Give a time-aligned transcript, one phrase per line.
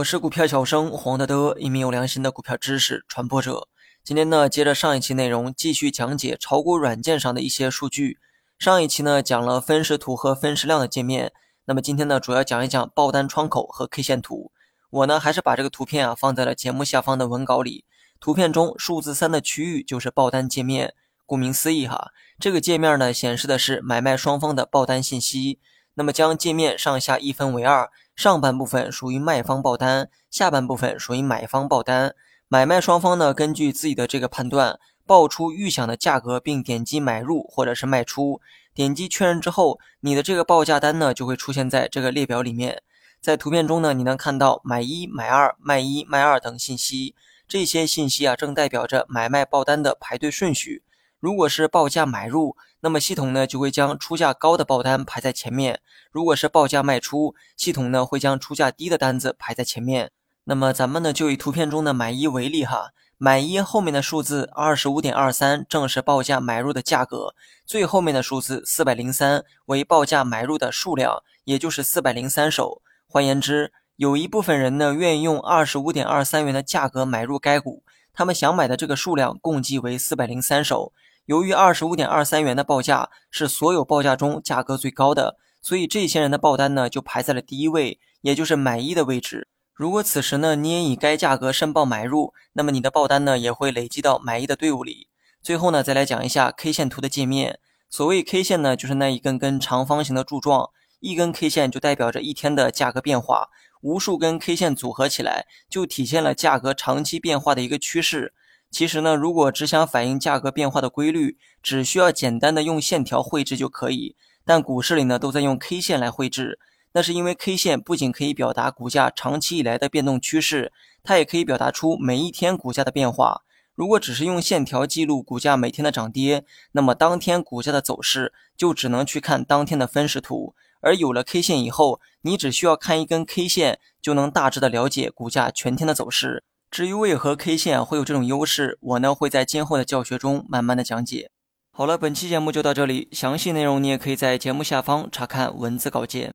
[0.00, 3.68] 我是股票小生黄德德，一名有良心的股票知识传播者。
[4.02, 8.18] 今天呢，接着上一期内容，继续讲解炒股软件上的一些数据。
[8.58, 11.32] 上一期呢，讲了分时图和分时量的界面。
[11.66, 14.52] 那么今天呢，主要讲一讲爆单窗口和 K 线图。
[14.88, 17.84] 我呢，还是把这个图片啊放在了节目下方的文稿里。
[18.18, 20.94] 图片中数字三的区域就是爆单界面。
[21.26, 25.58] 顾名思义哈，这个界面呢，显示的是买卖双方的爆单信息。
[25.94, 27.90] 那么将界面上下一分为二。
[28.20, 32.14] 上半部分属于卖方报单，下半部分属于买方报单。
[32.48, 38.42] 买卖双方呢，根据自己的这个判断，报出预想的价格，并点击买入或者是卖出。
[38.74, 42.82] 点击确认之后，你的这个报价单呢，就会出现在这个列表里面。
[43.22, 47.14] 在图片中呢，你能看到买一、买二、卖一、卖二等信息。
[47.48, 50.82] 这些信息啊，正代表着买卖报单的排队顺序。
[51.20, 55.74] 如果是报价买入，那么系统呢就会将出价高的报单排在前面；
[56.10, 60.12] 如果是报价卖出，系统呢会将出价低的单子排在前面。
[60.44, 67.34] 那么咱们呢就以图片中的买一为例哈，买一后面的数字二十五点二三正是报价买入的价格，
[67.66, 72.80] 最后面的数字四百零三为报价买入的数量，也就是四百零三手。
[73.06, 77.82] 换言之，有一部分人呢愿意用二十五点二三元的价格买入该股，
[78.14, 80.94] 他们想买的这个数量共计为四百零三手。
[81.30, 89.46] 由于二十五点二三元的报价是所有报价中价格最高的，所以这些人的报单呢就排在了第一位，也就是买一的位置。
[89.72, 95.06] 如果此时呢你也以该价格申报买入，那么你的报单呢也会累积到买一的队伍里。
[95.40, 97.60] 最后呢再来讲一下 K 线图的界面。
[97.88, 103.50] 所谓 K 线呢就是那一根根长方形的柱状，一根 K 线就代表着一天的价格变化，
[103.82, 108.34] 无数根 K 线组合起来就体现了价格长期变化的一个趋势。
[108.70, 114.14] 其实呢，如果只想反映价格变化的规律，只需要简单的用线条绘制就可以。
[114.44, 116.58] 但股市里呢，都在用 K 线来绘制，
[116.92, 123.42] 那是因为 K 线不仅可以表达股价长期以来的变动趋势，它也可以表达出每一天股价的变化。
[123.74, 130.54] 如果只是用线条记录股价每天的涨跌，那么当天股价的走势就只能去看当天的分时图。
[130.80, 136.44] 而有了 K 线以后，你只需要看一根 K 线，就能大致的了解股价全天的走势。
[136.70, 141.28] 至于为何 K 线会有这种优势，我呢会在今后的教学中慢慢的讲解。
[141.72, 146.30] 好了，本期节目就到这里，详细内容你也可以在节目下方查看文字稿件。